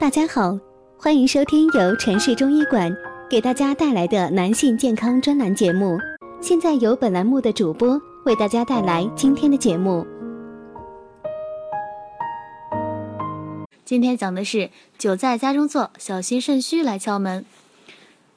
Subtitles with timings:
[0.00, 0.56] 大家好，
[0.96, 2.96] 欢迎收听由城市中医馆
[3.28, 5.98] 给大家带来的男性健康专栏节目。
[6.40, 10.06] 现在由本栏目的主播为大家带来今天的节目。
[13.84, 17.44] 今天讲的是久在家中坐，小心肾虚来敲门。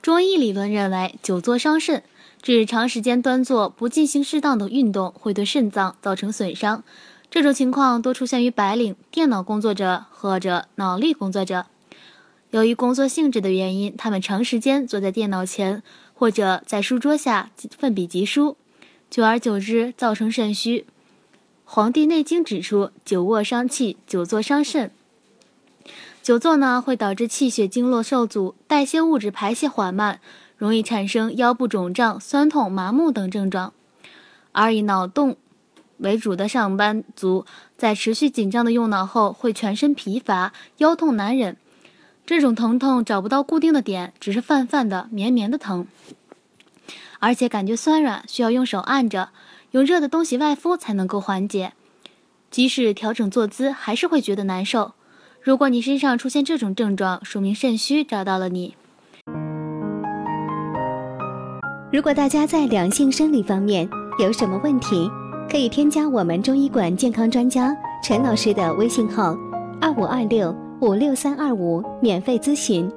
[0.00, 2.02] 中医理论认为，久坐伤肾，
[2.40, 6.82] 指长时间端坐不进行适当的运动，会对肾脏造成损伤。
[7.30, 11.66] 这种情况多出现于白领、电脑工作者或者脑力工作者。
[12.50, 18.56] 由于工作性质的原因，他们长时间坐在电脑前或者在书桌下奋笔疾书，
[19.08, 20.80] 久而久之造成肾虚。
[21.64, 24.90] 《黄帝内经》指出：“久卧伤气，久坐伤肾。”
[26.20, 30.20] 久坐呢会导致气血经络受阻，代谢物质排泄缓慢，
[30.58, 33.72] 容易产生腰部肿胀、酸痛、麻木等症状。
[34.50, 35.36] 而以脑动
[36.00, 37.46] 为主的上班族，
[37.76, 41.56] 在持续紧张的用脑后，会全身疲乏、腰痛难忍。
[42.26, 45.86] 这种疼痛找不到固定的点，只是泛泛的、绵绵的疼，
[47.18, 49.30] 而且感觉酸软，需要用手按着，
[49.72, 51.72] 用热的东西外敷才能够缓解。
[52.50, 54.92] 即使调整坐姿，还是会觉得难受。
[55.42, 58.74] 如果你身上出现这种症状，说明肾虚找到了你。
[61.92, 63.88] 如果大家在两性生理方面
[64.20, 65.10] 有什么问题，
[65.50, 69.36] 可以添加我们中医馆健康专家陈老师的微信号：
[69.80, 72.88] 二五二六五六三二五，免费咨询。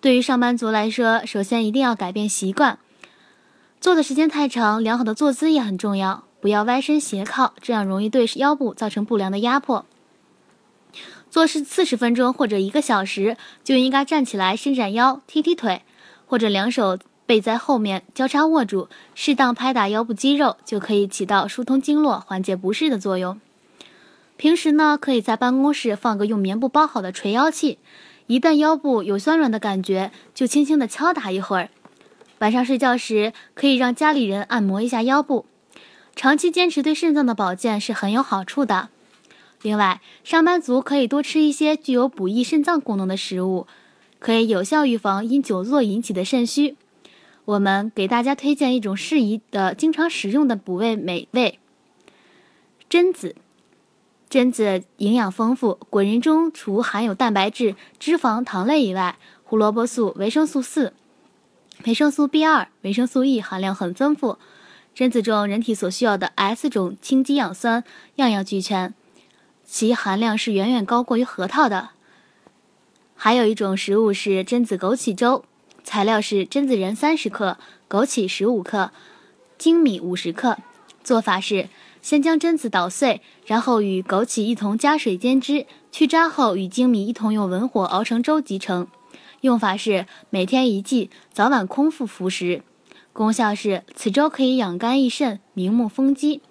[0.00, 2.78] 对于上班族来说，首先一定要改变习惯，
[3.80, 9.84] 坐的时间太长，良好的坐姿也很重要，不要歪身斜靠，这样容易对腰部造成不良的压迫。
[11.28, 15.82] 做事四十分钟或者一个小时，就应该站起来伸展腰、踢踢腿。
[16.26, 23.40] 或者两手背在后面交叉握住，适当拍打腰部肌肉，就可以起到疏通经络、缓解不适的作用。
[24.36, 27.78] 平时呢，可以在办公室放个用棉布包好的捶腰器，
[28.26, 31.68] 一旦腰部有酸软的感觉，就轻轻的敲打一会儿。
[32.40, 35.46] 晚上睡觉时，可以让家里人按摩一下腰部。
[36.16, 38.88] 长期坚持对肾脏的保健是很有好处的。
[39.62, 43.66] 另外，上班族可以多吃一些具有补益肾脏功能的食物。
[44.24, 46.76] 可以有效预防因久坐引起的肾虚。
[47.44, 51.58] 我们给大家推荐一种适宜的、经常食用的补胃美味——
[52.88, 53.36] 榛子。
[54.30, 60.94] 榛子营养丰富，果仁中除含有蛋白质、脂肪、糖类以外，胡萝卜素、维生素四、
[61.84, 64.38] 维生素 B 二、维生素 E 含量很丰富。
[64.96, 68.94] 榛子中人体所需要的 S 种氢基氧酸样样俱全，
[69.66, 71.90] 其含量是远远高过于核桃的。
[73.24, 75.46] 还有一种食物是榛子枸杞粥，
[75.82, 77.56] 材料是榛子仁三十克、
[77.88, 78.90] 枸杞十五克、
[79.58, 80.58] 粳米五十克。
[81.02, 81.70] 做法是：
[82.02, 88.88] 先将榛子捣碎，然后与枸杞一同加水煎汁，去渣后与粳米一同用文火熬成粥即成。
[89.40, 92.60] 用法是每天一剂，早晚空腹服食。
[93.14, 96.42] 功效是此粥可以养肝益肾、明目丰肌，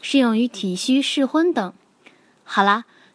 [0.00, 1.72] 适用于体虚湿昏等。
[2.44, 2.84] 好啦。